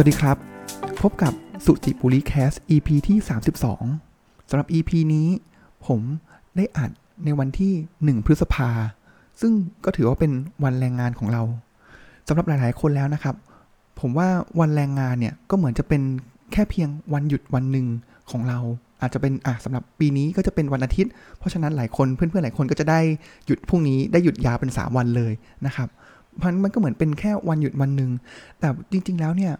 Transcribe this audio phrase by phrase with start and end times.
[0.00, 0.38] วัสดีครับ
[1.02, 1.32] พบกับ
[1.64, 3.18] สุจิปุริแคส EP ที่
[3.84, 5.28] 32สำหรับ EP นี้
[5.86, 6.00] ผม
[6.56, 6.90] ได้อัด
[7.24, 7.72] ในวันที่
[8.18, 8.70] 1 พฤษภา
[9.40, 9.52] ซึ่ง
[9.84, 10.32] ก็ถือว่าเป็น
[10.64, 11.42] วันแรงงานของเรา
[12.28, 13.34] สำหรับหลายๆ คนแล้วนะครับ
[14.00, 14.28] ผมว่า
[14.60, 16.02] วันแรงงานเนี่ยก็เหมือนจะเป็น
[16.52, 17.86] แค่เพียงวันหยุดวันหนึ่ง
[18.30, 18.58] ของเรา
[19.00, 23.00] อาจจะเป็นอะสำหรับปีนี้ก็จะเป็นวันอาทิตย์ เพราะฉะนั้นหลายคนเพื่อนๆหลายคนก็จะได้
[23.46, 25.32] หยุดพรุ่งนี้ได้หยุดยาวเป็น 3 วันเลย
[25.66, 25.88] นะครับ
[26.42, 28.10] มันมันก็เหมือนเป็นแค่วันหยุดวันหนึ่ง
[28.60, 29.54] แต่จริง ๆ แล้วเนี่ย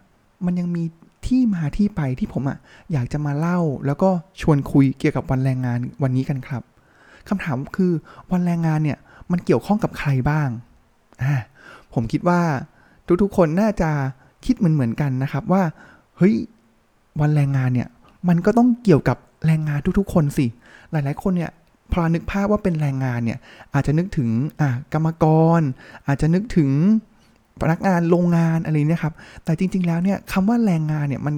[0.45, 0.83] มันยังมี
[1.27, 2.57] ที่มาที่ไปที่ผมอะ่ะ
[2.91, 4.09] อยากจะมาเล่า แล้วก็
[4.41, 6.63] ชวนคุยเกี่ยวกับวันแรงงานวันนี้กันครับ
[7.27, 7.91] คำถามคือ
[8.31, 8.97] วันแรงงานเนี่ย
[9.31, 10.49] มันเกี่ยวข้องกับใครบ้าง
[11.23, 11.35] อ่า
[11.93, 12.41] ผมคิดว่า
[13.21, 13.89] ทุกๆคนน่าจะ
[14.45, 15.63] คิดเหมือนเหมือนกันนะครับว่า
[16.17, 16.35] เฮ้ย
[17.21, 17.87] วันแรงงานเนี่ย
[18.27, 20.45] มันก็ต้องเกี่ยวกับแรงงานทุกๆ คนสิ
[20.91, 21.51] หลายๆ คนเนี่ย
[21.91, 23.39] พอนึกภาพว่าเป็นแรงงานเนี่ย
[23.73, 24.29] อาจจะนึกถึง
[24.59, 25.25] อ่ากรรมก
[25.59, 25.61] ร
[26.07, 26.69] อาจจะนึกถึง
[27.61, 31.35] พนักงานโรงงานอะไรเนี่ยครับ แต่จริง ๆ แล้วเนี่ยคำว่าแรงงานเนี่ยมัน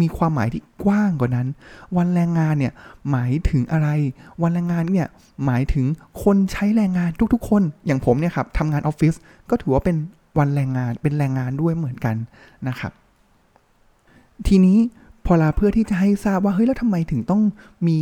[0.00, 1.48] มีความหมายที่กว้างกว่านั้น
[1.96, 2.72] วันแรงงานเนี่ย
[3.10, 3.88] หมายถึงอะไร
[4.42, 5.08] วันแรงงานเนี่ย
[5.46, 5.86] หมายถึง
[6.22, 9.14] คนใช้แรงงานทุกๆ คน อย่างผมเนี่ยครับทำงานออฟฟิศ
[9.50, 9.96] ก็ถือว่าเป็น
[10.38, 12.16] วันแรงงานเป็นแรงงานด้วยเหมือนกัน
[12.68, 12.92] นะครับ
[14.48, 14.78] ทีนี้
[15.24, 17.42] พอลาเพื่อที่จะให้ทราบว่าเฮ้ยแล้วทำไมถึงต้อง
[17.88, 17.98] มี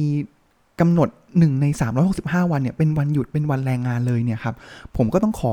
[0.81, 1.67] กำหนด 1 ใน
[2.09, 4.55] 365 วันเนี่ยเป็นวันหยุดเป็นวันแรงงานเลยเนี่ยครับ
[4.97, 5.53] ผมก็ต้องขอ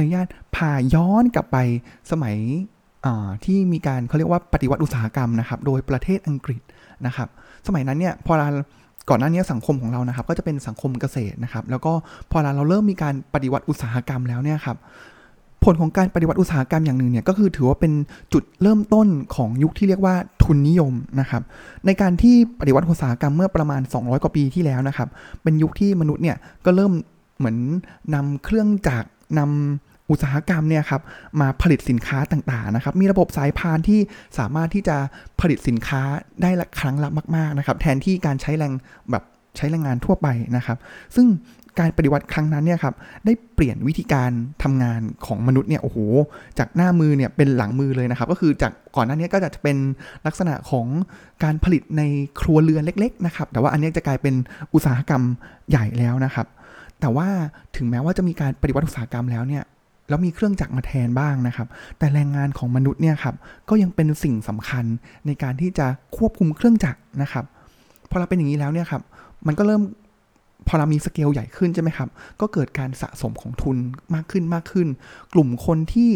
[0.00, 1.56] อนุญาตพาย้อนกลับไป
[2.10, 2.36] สมัย
[3.44, 6.62] ที่มีการเขาเรียกว่าปฏิวัติอุตสาหกรรมนะครับ โดยประเทศอังกฤษ
[7.06, 7.28] นะครับ
[7.66, 8.46] สมัยนั้นเนี่ยพอเรา
[9.08, 11.92] ก่อนหน้านี้สังคมของเรานะครับ ก็จะเป็นสังคมเกษตรนะครับ แล้วก็
[12.30, 14.76] พอเราเริ่มมีการปฏิวัติอุตสาหกรรมแล้วเนี่ยครับ
[15.64, 17.92] ผลของการปฏิวัติอุตสาหกรรมอย่างหนึ่งเนี่ยก็คือถือว่าเป็น
[18.32, 21.42] จุดเริ่มต้นของยุคที่เรียกว่าทุนนิยมนะครับ
[21.86, 25.08] ในการที่ปฏิวัติอุตสาหกรรมเมื่อประมาณ 200 กว่าปีที่แล้วนะครับ
[25.42, 26.92] เป็นยุคที่มนุษย์เนี่ยก็เริ่ม
[27.38, 27.56] เหมือน
[28.14, 31.02] นำเครื่องจักรนำ อุตสาหกรรมเนี่ยครับ
[31.40, 34.00] มาผลิตสินค้าต่างๆนะครับมีระบบสายพานที่
[34.38, 34.96] สามารถที่จะ
[35.40, 36.02] ผลิตสินค้า
[36.42, 38.72] ได้ละครั้งละมากๆนะครับแทนที่การใช้แรง
[39.10, 39.24] แบบ
[39.56, 40.78] ใช้แรงงานทั่วไปนะครับ
[41.16, 41.28] ซึ่ง
[41.80, 44.30] การปฏิวัติครั้งนั้นเนี่ยครับได้เปลี่ยนวิธีการ
[44.62, 45.98] ทำงานของมนุษย์เนี่ยโอ้โห
[46.58, 49.76] จากหน้ามือเนี่ยเป็นหลังมือเลยนะครับ ก็คือจากก่อนหน้านี้ก็จะเป็น
[50.26, 50.86] ลักษณะของ
[51.44, 52.02] การผลิตใน
[52.40, 54.34] ครัวเรือนเล็ก ๆ นะครับ แต่ว่าอันนี้จะกลายเป็น
[54.74, 55.22] อุตสาหกรรม
[55.70, 56.46] ใหญ่แล้วนะครับ
[57.00, 57.28] แต่ว่า
[57.76, 59.62] ถึงแม้ว่าจะมีการปฏิวัติอุตสาหกรรมแล้วเนี่ย
[60.10, 63.34] แล้วมีเครื่องจักรมาแทนบ้างนะครับ แต่แรงงานของมนุษย์เนี่ยครับ
[63.68, 64.84] ก็ยังเป็นสิ่งสำคัญ
[65.26, 67.44] ในการที่จะควบคุมเครื่องจักรนะครับ
[68.10, 69.02] พอเราเป็นอย่างนี้แล้วเนี่ยครับ
[69.46, 69.82] มันก็เริ่ม
[70.66, 72.08] พอเรามีสเกลใหญ่ขึ้นใช่ไหมครับ
[72.40, 73.76] ก็เกิดการสะสมของทุน
[74.14, 74.88] มากขึ้นมากขึ้น
[75.34, 76.10] กลุ่มคนที่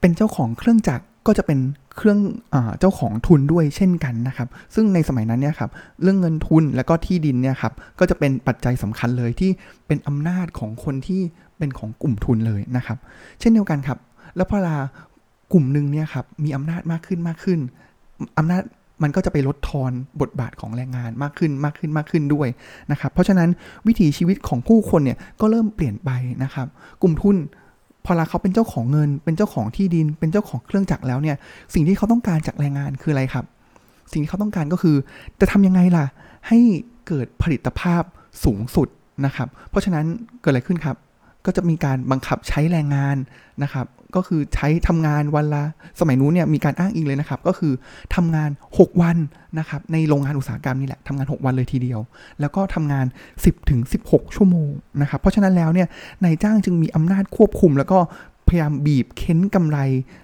[0.00, 1.60] เป็นเจ้าของเครื่องจักรก็จะเป็น
[1.96, 2.20] เครื่อง
[2.54, 5.70] อเจ้าของทุนด้วยเช่นกันนะครับ ซึ่งในสมัยนั้นเนี่ยครับ
[6.02, 9.50] เรื่องเงินทุนและก็ที่ดินเนี่ยครับ ก็จะเป็นปัจจัยสำคัญเลยที่
[9.86, 11.22] เป็นอำนาจของคนที่
[11.58, 12.98] เป็นของกลุ่มทุนเลยนะครับ
[13.40, 13.98] เช่นเดียวกันครับ
[14.36, 14.76] แล้วพอลา
[15.52, 17.58] กลุ่มหนึ่งเนี่ยครับมีอำนาจมากขึ้นมากขึ้น
[18.38, 18.62] อำนาจ
[19.02, 22.48] มันก็จะไปลดทอนบทบาทของแรงงานมากขึ้นมากขึ้นมากขึ้นด้วย
[22.90, 23.48] นะครับ เพราะฉะนั้น
[23.86, 26.10] วิถีชีวิตของผู้คนเนี่ยก็เริ่มเปลี่ยนไป
[26.42, 26.66] นะครับ
[27.02, 27.36] กลุ่มทุน
[28.04, 31.36] พอลาเขาเป็นเจ้าของเงิน เป็นเจ้าของที่ดิน เป็นเจ้าของเครื่องจักรแล้วเนี่ย
[31.74, 33.44] สิ่งที่เขาต้องการจากแรงงานคืออะไรครับ
[34.12, 34.96] สิ่งที่เขาต้องการก็คือ
[35.40, 36.06] จะทำยังไงล่ะ
[36.48, 36.58] ให้
[37.06, 38.02] เกิดผลิตภาพ
[38.44, 38.88] สูงสุด
[39.24, 40.04] นะครับ เพราะฉะนั้น
[40.40, 40.96] เกิดอะไรขึ้นครับ
[41.46, 43.16] ก็จะมีการบังคับใช้แรงงาน
[43.62, 43.86] นะครับ
[44.16, 45.64] ก็คือใช้ทำงานวันละ
[46.00, 47.72] สมัยนู้นเนี่ยมีการอ้างอิงเลยนะครับ ก็คือ
[48.14, 49.16] ทำงาน 6 วัน
[49.58, 52.00] นะครับ ในโรงงานอุตสาหกรรมนี่แหละทำงาน 6 วันเลยทีเดียว
[52.40, 53.06] แล้วก็ทำงาน
[53.36, 54.70] 10ถึง16 ชั่วโมง
[55.02, 55.88] นะครับ เพราะฉะนั้นแล้วเนี่ย
[56.24, 57.98] นายจ้างจึงมีอำนาจควบคุม แล้วก็
[58.48, 59.78] พยายามบีบเค้นกำไร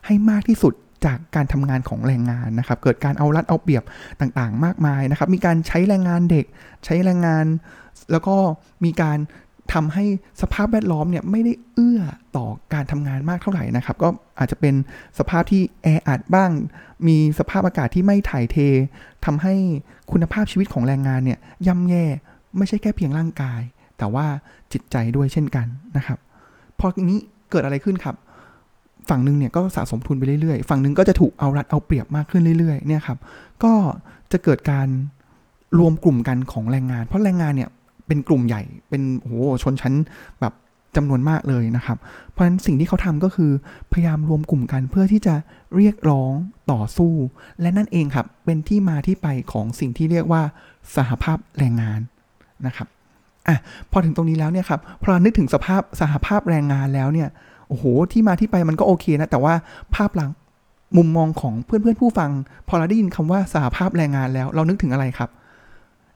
[0.07, 0.75] ให้มากที่สุด
[1.05, 3.85] จากการทำงานของแรงงานนะครับ เกิดการเอารัดเอาเปรียบ
[4.21, 6.45] ต่างๆ มากมายนะครับ มีการใช้แรงงานเด็ก
[6.85, 7.47] ใช้แรงงาน
[8.13, 8.37] แล้วก็
[8.85, 9.19] มีการ
[9.73, 10.05] ทำให้
[10.43, 12.01] สภาพแวดล้อมเนี่ยไม่ได้เอื้อ
[12.37, 14.75] ต่อการทำงานมากเท่าไหร่นะครับ ก็อาจจะเป็น
[15.19, 16.51] สภาพที่แออัดบ้าง
[17.07, 18.57] มีสภาพอากาศที่ไม่ถ่ายเท
[19.25, 19.55] ทำให้
[20.13, 22.05] คุณภาพชีวิตของแรงงานเนี่ยย่ำแย่
[22.57, 23.61] ไม่ใช่แค่เพียงร่างกาย
[23.99, 24.27] แต่ว่า
[24.73, 25.67] จิตใจด้วยเช่นกัน
[25.97, 26.19] นะครับ
[26.79, 27.19] พอนี้
[27.51, 28.17] เกิดอะไรขึ้นครับ
[29.09, 33.19] ฝั่งหนึ่งเนี่ยก็สะสมทุนไปเรื่อยๆ ฝั่งหนึ่งก็จะถูกเอารัดเอาเปรียบมากขึ้นเรื่อยๆเนี่ยครับ
[33.65, 33.73] ก็
[34.33, 34.89] จะเกิดการ
[35.79, 37.71] รวมกลุ่มกันของแรงงาน เพราะแรงงานเนี่ย
[38.07, 39.33] เป็นกลุ่มใหญ่ เป็นโห
[39.63, 39.95] ชนชั้น
[40.41, 40.53] แบบ
[40.97, 41.99] จำนวนมากเลยนะครับ
[42.31, 43.51] เพราะฉะนั้นสิ่งที่เขาทำก็คือ
[43.93, 45.35] พยายามรวมกลุ่มกันเพื่อที่จะ
[45.77, 46.33] เรียกร้อง
[46.73, 47.13] ต่อสู้
[47.61, 50.43] และนั่นเองครับเป็นที่มาที่ไปของสิ่งที่เรียกว่า
[50.97, 52.01] สหภาพแรงงาน
[52.67, 52.89] นะครับ
[53.49, 53.57] อะ
[53.91, 57.29] พอถึงตรงนี้แล้วเนี่ยครับพอเรานึกถึงสภาพสหภาพแรงงานแล้วเนี่ย
[57.69, 59.55] โอ้โหที่มาที่ไปมันก็โอเคนะแต่ว่า
[59.95, 60.31] ภาพหลัง
[60.97, 62.31] มุมมองของเพื่อนๆผู้ฟัง
[62.69, 65.31] พอเราได้ยินคำว่าสหภาพแรงงานแล้ว เรานึกถึงอะไรครับ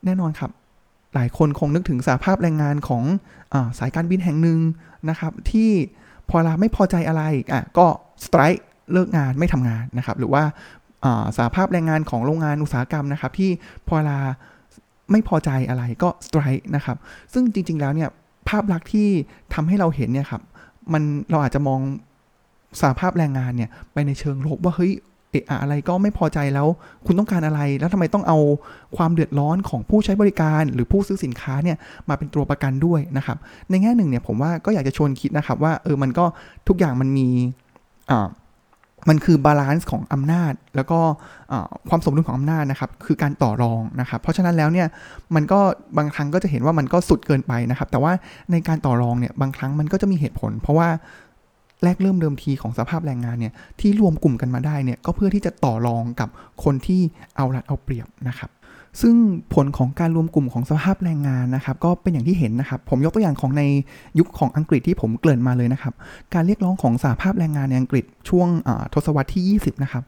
[0.05, 0.51] แน่นอนครับ
[1.17, 4.59] หลายคนคงนึกถึงสหภาพแรงงานของสายการบินแห่งหนึ่ง
[5.09, 5.71] นะครับ ที่
[6.31, 7.23] พอเวลาไม่พอใจอะไร
[7.53, 7.87] อะก็
[8.25, 10.45] strike เลิกงานไม่ทำงานนะครับ หรือว่า
[11.37, 13.51] สหภาพแรงงานของโรงงานอุตสาหกรรมนะครับ ที่
[13.89, 14.19] พอเวลา
[15.11, 16.97] ไม่พอใจอะไรก็ strike นะครับ
[17.33, 18.09] ซึ่งจริง ๆ แล้วเนี่ย
[18.49, 19.09] ภาพลักษณ์ที่
[19.55, 20.43] ทำให้เราเห็นเนี่ยครับ
[20.93, 21.81] มันเราอาจจะมอง
[22.81, 24.93] สหภาพแรงงานเนี่ยไปในเชิงลบว่าเฮ้ย
[25.31, 26.67] เอะอะอะไรก็ไม่พอใจแล้ว
[27.07, 28.39] คุณต้องการอะไร แล้วทำไมต้องเอา
[28.97, 31.77] ความเดือดร้อนของผู้ใช้บริการหรือผู้ซื้อสินค้าเนี่ย
[32.09, 33.37] มาเป็นตัวประกันด้วยนะครับ
[33.71, 36.25] ในแง่หนึ่งเนี่ยผมว่าก็อยากจะชวนคิดนะครับว่าเออมันก็
[36.69, 37.29] ทุกอย่างมันมี
[38.13, 38.29] อ่า
[39.09, 40.99] มันคือ balance ของอำนาจ แล้วก็
[41.89, 44.89] ความสมดุลของอำนาจนะครับ คือการต่อรองนะครับ เพราะฉะนั้นแล้วเนี่ย
[45.35, 45.61] มันก็
[45.99, 48.13] บางครั้งก็จะเห็นว่ามันก็สุดเกินไปนะครับ แต่ว่า
[48.53, 50.89] ในการต่อรองเนี่ยบางครั้งมันก็จะมีเหตุผล เพราะว่า
[51.85, 56.29] แรกเริ่มเดิมทีของสภาพแรงงานเนี่ยที่รวมกลุ่มกันมาได้เนี่ยก็เพื่อที่จะต่อรองกับ
[56.65, 57.01] คนที่
[57.37, 58.51] เอารัดเอาเปรียบนะครับ
[59.01, 59.15] ซึ่ง
[59.55, 63.63] ผลของการรวมกลุ่มของสภาพแรงงานนะครับก็เป็นอย่างที่เห็นนะครับ ผมยกตัวอย่างของใน
[64.19, 65.95] ยุคของอังกฤษที่ผมเกริ่นมาเลยนะครับ
[66.35, 68.49] การเรียกร้องของสภาพแรงงานในอังกฤษช่วง
[68.95, 70.05] ทศวรรษที่ 20 นะครับ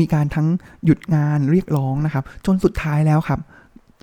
[0.00, 0.48] มีการทั้ง
[0.84, 3.40] หยุดงานเรียกร้องนะครับ จนสุดท้ายแล้วครับ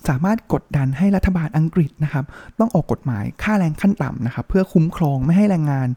[0.09, 2.25] สามารถกดดันให้รัฐบาลอังกฤษนะครับ
[2.59, 5.87] ต้องออกกฎหมายค่าแรงขั้นต่ำนะครับ เพื่อคุ้มครองไม่ให้แรงงาน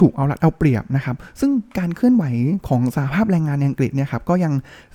[0.00, 2.24] ถูกเอารัดเอาเปรียบนะครับ ซึ่งการเคลื่อนไหว
[2.68, 4.52] ของสหภาพแรงงานในอังกฤษเนี่ยครับก็ยัง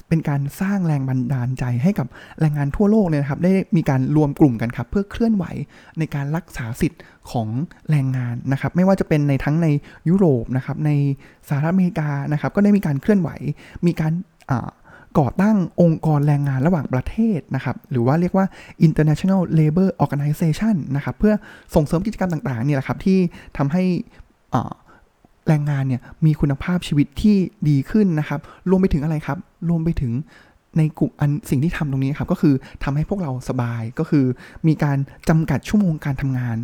[0.09, 2.07] เป็นการสร้างแรงบันดาลใจให้กับ
[2.41, 5.45] แรงงานทั่วโลกเนี่ยครับได้มีการรวมกลุ่มกันครับเพื่อเคลื่อนไหว
[5.99, 7.01] ในการรักษาสิทธิ์
[7.31, 7.47] ของ
[7.89, 9.67] แรงงานนะครับไม่ว่าจะเป็นในทั้งใน
[10.09, 10.91] ยุโรปนะครับใน
[11.49, 13.29] สหรัฐอเมริกานะครับก็ได้มีการเคลื่อนไหว
[13.85, 14.13] มีการ
[15.19, 18.45] ก่อตั้งองค์กรแรงงานระหว่างประเทศนะครับ หรือว่าเรียกว่า
[18.87, 21.33] international labor organization นะครับ เพื่อ
[21.75, 23.19] ส่งเสริมกิจกรรมต่างๆนี่แหละครับ ที่
[23.57, 23.83] ทำให้
[25.49, 27.37] แรงงานเนี่ยมีคุณภาพชีวิตที่
[27.69, 29.37] ดีขึ้นนะครับ รวมไปถึงอะไรครับ
[29.69, 30.11] รวมไปถึง
[30.77, 32.53] ในกลุ่มอันสิ่งที่ทำตรงนี้ครับก็คือ
[32.83, 34.25] ทำให้พวกเราสบายก็คือ
[34.67, 34.97] มีการ
[35.29, 36.57] จำกัดชั่วโมงการทำงาน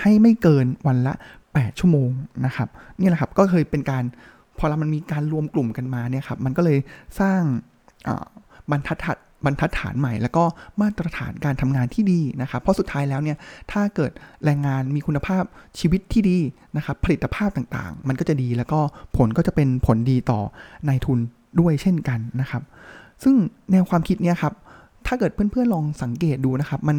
[0.00, 1.14] ให้ไม่เกินวันละ
[1.46, 2.10] 8 ชั่วโมง
[2.46, 2.68] นะครับ
[3.00, 4.04] นี่แหละครับก็เคยเป็นการ
[4.58, 6.78] พอเรามันมีการรวมกลุ่มกันมาเนี่ยครับมันก็เลย
[7.20, 7.42] สร้าง
[8.70, 10.44] บรรทัด บรรทัดฐานใหม่ แล้วก็
[10.80, 13.36] มาตรฐานการทำงานที่ดีนะครับ เพราะสุดท้ายแล้วเนี่ย
[13.72, 14.12] ถ้าเกิด
[14.44, 15.44] แรงงานมีคุณภาพ
[15.78, 16.38] ชีวิตที่ดี
[16.76, 18.80] นะครับผลิตภาพต่างๆ มันก็จะดีแล้วก็
[19.16, 20.40] ผลก็จะเป็นผลดีต่อ
[20.88, 21.18] นายทุน
[21.60, 22.62] ด้วยเช่นกันนะครับ
[23.22, 23.34] ซึ่ง
[23.70, 24.54] แนวความคิดเนี่ยครับ
[25.06, 26.98] ถ้าเกิดเพื่อนๆลองสังเกตดูนะครับมัน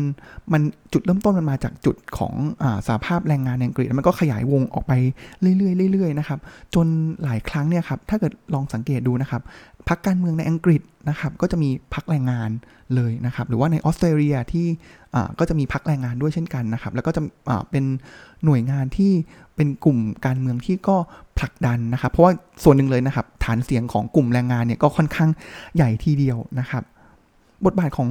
[0.54, 0.62] มัน
[0.94, 4.94] จุดเริ่มต้นมันมาจากจุดของอาสาภาพแรงงานในอังกฤษมันก็ขยายวงออกไป
[5.42, 6.40] เรื่อยๆเรื่อยๆนะครับ
[6.76, 6.88] จน
[7.24, 9.42] หลายครั้งเนี่ยครับถ้าเกิดลองสังเกตดูนะครับ
[9.88, 12.50] พรรคการเมืองในอังกฤษนะครับก็จะมีพรรคแรงงาน
[12.96, 14.68] เลยนะครับหรือว่าในออสเตรเลียที่
[15.40, 17.22] ก็จะมีพรรคแรงงานด้วยเช่นกันนะครับแล้วก็จะ
[17.72, 17.86] เป็น
[18.46, 19.12] หน่วยงานที่
[19.56, 20.98] เป็นกลุ่มการเมืองที่ก็
[21.38, 25.30] ผลักดันนะครับ เพราะว่าส่วนหนึ่งเลยนะครับฐานเสียงของกลุ่มแรงงานเนี่ยก็ค่อนข้าง
[25.76, 26.84] ใหญ่ทีเดียวนะครับ
[27.66, 28.10] บทบาทของ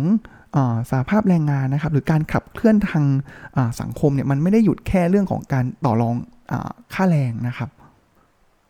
[0.91, 3.05] สาภาพแรงงานนะครับ หรือการขับเคลื่อนทาง
[3.81, 6.15] สังคมเนี่ยมันไม่ได้หยุดแค่เรื่องของการต่อรอง
[6.51, 6.53] อ
[6.95, 7.71] ค่าแรงนะครับ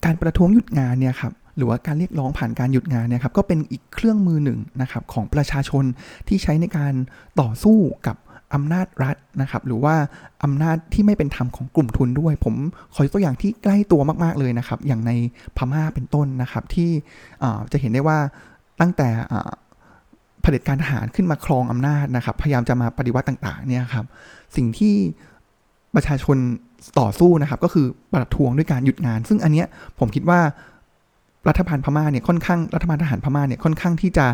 [0.05, 5.85] การประท้วงหยุดงานเนี่ยครับหรือว่าการเรียกร้องผ่านการหยุดงานเนี่ยครับก็เป็นอีกเครื่องมือหนึ่งนะครับของประชาชน
[6.29, 6.95] ที่ใช้ในการ
[7.41, 8.17] ต่อสู้กับ
[8.55, 9.95] อำนาจรัฐนะครับ หรือว่า
[10.45, 12.55] อำนาจที่ไม่เป็นธรรมของกลุ่มทุนด้วย ผม
[12.95, 15.13] ขอยกตัวอย่างที่ใกล้ตัวมาก ๆ เลยนะครับ อย่างใน
[15.57, 16.91] พม่าเป็นต้นนะครับที่
[17.73, 18.19] จะเห็นได้ว่า
[18.81, 19.09] ตั้งแต่
[20.43, 24.07] เผด็จการทหารขึ้นมาครองอำนาจนะครับ พยายามจะมาปฏิวัติต่างๆเนี่ยครับ
[24.57, 24.95] สิ่งที่
[25.95, 26.37] ประชาชน
[27.01, 29.67] ต่อสู้นะครับ ก็คือประท้วงด้วยการหยุดงาน ซึ่งอันเนี้ย
[29.99, 30.41] ผมคิดว่า
[31.49, 34.27] รัฐบาลพม่าเนี่ยค่อนข้างรัฐบาลทหารพม่าเนี่ยค่อนข้างที่จะ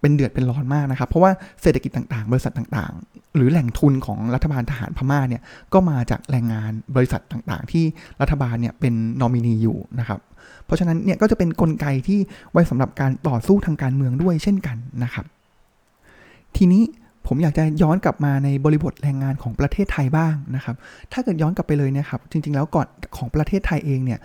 [0.00, 1.32] เป็นเดือดเป็นร้อนมากนะครับ เพราะว่า
[1.62, 7.84] เศรษฐกิจต่างๆ บริษัทต่างๆ หรือแหล่งทุนของรัฐบาลทหารพม่าเนี่ยก็มาจากแรงงานบริษัทต่างๆ ที่
[8.20, 10.20] รัฐบาลเนี่ยเป็นนอมินีอยู่นะครับ
[10.66, 12.18] เพราะฉะนั้นเนี่ยก็จะเป็นนกลไกที่
[12.52, 15.26] ไว้สำหรับการต่อสู้ทางการเมืองด้วยเช่นกัน นะครับ
[16.56, 16.82] ทีนี้
[17.26, 20.76] ผมอยากจะย้อนกลับมาในบริบทแรงงานของประเทศไทยบ้างนะครับ
[21.12, 24.20] ถ้าเกิดย้อนกลับไปเลยนี่ยครับ จริง ๆ แล้วก่อนของประเทศไทยเองเนี่ย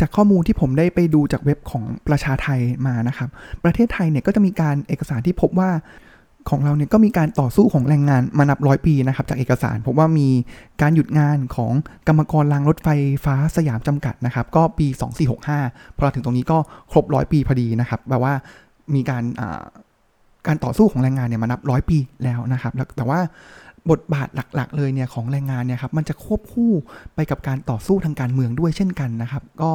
[0.00, 3.28] จากข้อมูลที่ผมได้ไปดูจากเว็บของประชาไทยมานะครับ
[3.64, 5.70] ประเทศไทยเนี่ยก็จะมีการเอกสารที่พบว่า
[6.50, 10.28] ของเราเนี่ยก็มีการต่อสู้ของแรงงานมานับร้อยปีนะครับจากเอกสารพบว่ามี
[10.82, 11.72] การหยุดงานของ
[12.08, 12.88] กรรมกรรางรถไฟ
[13.24, 14.86] ฟ้าสยามจำกัดนะครับ ก็ปี
[15.42, 16.58] 2465พอถึงตรงนี้ก็
[16.92, 18.34] ครบร้อยปีพอดีนะครับแปลว่า
[18.94, 19.24] มีการ
[20.46, 23.20] การต่อสู้ของแรงงานเนี่ยมานับร้อยปีแล้วนะครับ แต่ว่า
[23.90, 26.72] บทบาทหลักๆ เลยเนี่ยของแรงงานเนี่ยครับมันจะควบคู่
[27.14, 29.70] ไปกับการต่อสู้ทางการเมืองด้วยเช่นกันนะครับ ก็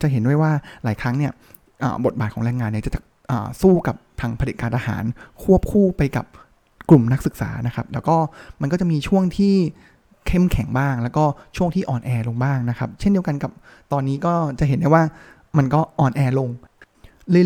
[0.00, 0.52] จะเห็นไว้ว่า
[0.84, 1.32] หลายครั้งเนี่ย
[2.04, 2.92] บทบาทของแรงงานเนี่ยจะ
[3.62, 5.04] สู้กับทางผลิตการทหาร
[5.42, 6.26] ควบคู่ไปกับ
[6.90, 8.16] กลุ่มนักศึกษานะครับ แล้วก็
[8.60, 9.54] มันก็จะมีช่วงที่
[10.26, 11.24] เข้มแข็งบ้าง แล้วก็
[11.56, 13.52] ช่วงที่อ่อนแอลงบ้างนะครับ เช่นเดียวกันกับ
[13.92, 15.02] ตอนนี้ก็จะเห็นได้ว่า
[15.58, 16.50] มันก็อ่อนแอลง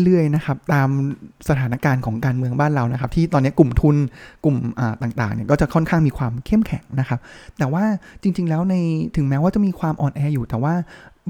[0.03, 0.89] เรื่อยๆนะครับตาม
[1.49, 3.95] สถานการณ์ของการเมืองบ้านเรานะครับ ที่ตอนนี้กลุ่มทุน
[4.43, 4.57] กลุ่ม
[5.01, 7.19] ต่างๆเนี่ยก็จะค่อนข้างมีความเข้มแข็งนะครับ
[7.57, 7.83] แต่ว่า
[8.21, 8.75] จริง ๆ แล้วใน
[9.15, 10.73] ถึงแม้ว่าจะมีความอ่อนแออยู่แต่ว่า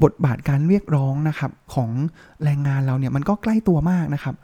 [0.02, 1.90] บทบาทการเรียกร้องนะครับของ
[2.44, 4.34] แรงงานเราเนี่ยมันก็ใกล้ตัวมากนะครับ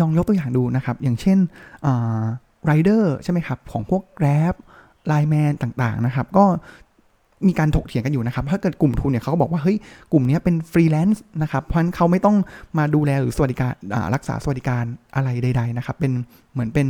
[0.00, 1.38] ลองยกตัวอย่างดูนะครับ อย่างเช่น
[2.66, 4.54] ไรเดอร์ใช่ไหมครับ ของพวก Grab
[5.06, 6.44] LINE MAN ต่างๆนะครับ ก็
[7.48, 9.76] มีการถกเถียงกันอยู่นะครับ ถ้าเกิดกลุ่มทุนเนี่ยเขาก็บอกว่าเฮ้ย
[10.12, 12.36] กลุ่มนี้เป็นฟรีแลนซ์นะครับ เพราะฉะนั้นเขาไม่ต้อง
[12.78, 13.72] มาดูแลหรือสวัสดิการ
[14.14, 16.12] รักษาสวัสดิการอะไรใด ๆนะครับ เป็น
[16.52, 16.88] เหมือนเป็น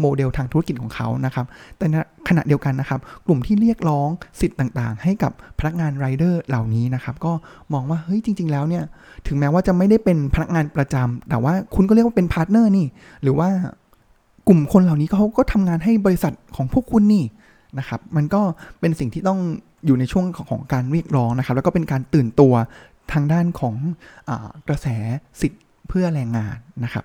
[0.00, 1.46] โมเดลทางธุรกิจของเขานะครับ
[1.78, 1.86] แต่
[2.28, 4.08] ขณะเดียวกันนะครับ กลุ่มที่เรียกร้อง
[4.40, 7.32] สิทธิ์ต่างๆ ให้กับพนักงานไรเดอร์เหล่านี้นะครับ ก็
[7.72, 8.84] มองว่าเฮ้ยจริง ๆ แล้วเนี่ย
[9.26, 12.86] ถึงแม้ว่าจะไม่ได้เป็นพนักงานประจำแต่ว่าคุณก็เรียกว่าเป็น partner นี่
[13.22, 13.48] หรือว่า
[14.48, 17.24] กลุ่มคนเหล่านี้เขาก็ทำงานให้บริษัทของพวกคุณนี่
[17.78, 18.42] นะครับมันก็
[18.80, 19.40] เป็นสิ่งที่ต้อง
[19.86, 22.54] อยู่ในช่วงของการเรียกร้องนะครับ แล้วก็เป็นการตื่นตัว
[23.12, 23.74] ทางด้านของ
[24.28, 24.30] อ
[24.68, 24.86] กระแส
[25.40, 27.04] สิทธิ์เพื่อแรงงานนะครับ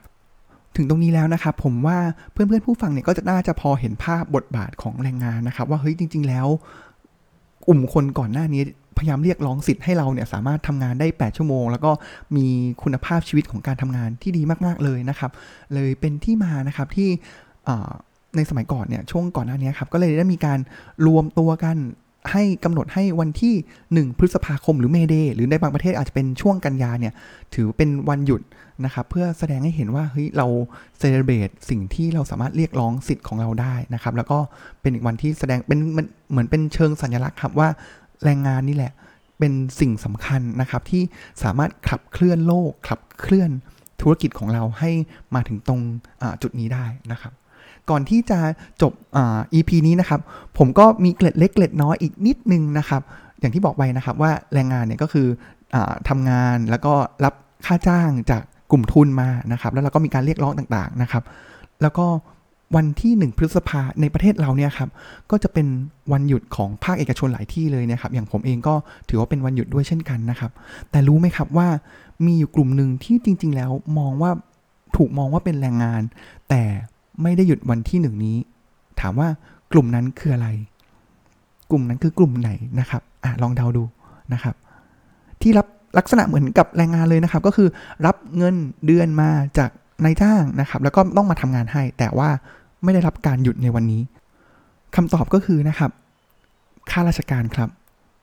[0.75, 1.97] ถึงตรงนี้แล้วนะครับ ผมว่า
[2.31, 6.47] เพื่อนๆผู้ฟังเนี่ยก็จะน่าจะพอเห็นภาพบทบาทของแรงงานนะครับ ว่าเฮ้ยจริง ๆ แล้ว
[7.67, 8.61] กลุ่มคนก่อนหน้านี้
[8.97, 11.91] พยายามเรียกร้องสิทธิ์ให้เราเนี่ยสามารถทำงานได้ 8 ชั่วโมง แล้วก็
[12.35, 12.47] มี
[12.83, 15.31] คุณภาพชีวิตของการทำงานที่ดีมาก ๆเลยนะครับ
[15.73, 17.09] เลยเป็นที่มานะครับที่
[18.37, 20.59] ในสมัยก่อนเนี่ยช่วงก่อนหน้านี้ครับก็เลยได้มีการ
[21.07, 21.77] รวมตัวกัน
[22.31, 23.55] ให้กำหนดให้วันที่
[24.11, 27.13] 1 พฤษภาคมหรือ May Day หรือในบางประเทศอาจจะเป็นช่วงกันยาเนี่ย
[27.53, 28.41] ถือเป็นวันหยุด
[28.85, 30.47] นะครับ เพื่อแสดงให้เห็นว่าเฮ้ยเรา
[30.99, 34.39] celebrate สิ่งที่เราสามารถเรียกร้องสิทธิ์ของเราได้นะครับ แล้วก็
[34.81, 37.69] เป็นอีกวันที่แสดงเป็นเหมือนเป็นเชิงสัญลักษณ์ครับว่า
[38.23, 38.91] แรงงานนี่แหละ
[39.39, 41.03] เป็นสิ่งสำคัญนะครับ ที่
[41.43, 43.51] สามารถขับเคลื่อนโลกขับเคลื่อน
[44.01, 44.91] ธุรกิจของเราให้
[45.35, 45.81] มาถึงตรง
[46.41, 47.33] จุดนี้ได้นะครับ
[47.89, 48.39] ก่อนที่จะ
[48.81, 49.17] จบอ
[49.53, 50.19] EP นี้นะครับ
[50.57, 53.01] ผมก็มีเกล็ดเล็กเกล็ดน้อยอีกนิดนึงนะครับ
[53.39, 55.27] อย่างที่บอกไปนะครับว่าแรงงานเนี่ยก็คือ
[55.75, 55.77] อ
[56.09, 57.33] ทำงานแล้วก็รับ
[57.65, 61.23] ค่าจ้างจากกลุ่มทุนมานะครับ แล้วเราก็มีการเรียกร้องต่างๆนะครับ
[61.81, 62.05] แล้วก็
[62.75, 64.89] วันที่ 1 พฤษภาในประเทศเราเนี่ยครับ
[65.31, 65.67] ก็จะเป็น
[66.11, 68.75] วันหยุดของภาคเอกชนหลายที่เลยนะครับ อย่างผมเองก็
[69.09, 70.51] ถือว่าเป็นวันหยุดด้วยเช่นกันนะครับ
[70.91, 71.67] แต่รู้ไหมครับว่า
[72.25, 74.31] มีอยู่กลุ่มหนึ่งที่จริง ๆ แล้วมองว่า
[74.97, 76.01] ถูกมองว่าเป็นแรงงาน
[76.49, 76.61] แต่
[77.21, 78.37] ไม่ได้หยุดวันที่หนึ่งนี้
[78.99, 79.27] ถามว่า
[79.71, 80.47] กลุ่มนั้นคืออะไร
[81.69, 83.83] กลุ่มนั้นคือกลุ่มไหนนะครับอะลองเดาดู
[84.33, 84.55] นะครับ
[85.41, 85.67] ที่รับ
[85.97, 87.69] ลักษณะเหมือนกับแรงงานเลยนะครับ ก็คือ
[88.05, 88.55] รับเงิน
[88.85, 89.69] เดือนมาจาก
[90.03, 92.29] นายจ้างนะครับ แล้วก็ต้องมาทำงานให้ แต่ว่า
[92.83, 94.01] ไม่ได้รับการหยุดในวันนี้
[94.95, 95.91] คำตอบก็คือนะครับ
[96.91, 97.69] ข้าราชการครับ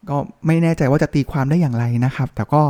[0.08, 2.62] ก็ไม่แน่ใจว่าจะตีความได้อย่างไรนะครับ แต่ก็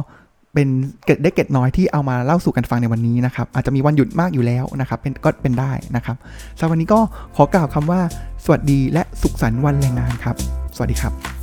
[0.54, 0.68] เป็น
[1.06, 6.16] เกิดได้เก็ดน้อยที่เอามาเล่าสู่กันฟังในวันนี้นะครับ อาจจะมีวันหยุดมากอยู่แล้วนะครับ เป็นก็เป็นได้นะครับ
[6.58, 7.00] สำหรับวันนี้ก็
[7.36, 8.00] ขอกล่าวคำว่า
[8.44, 10.36] สวัสดีและสุขสันต์วันแรงงานครับ
[10.76, 11.41] สวัสดีครับ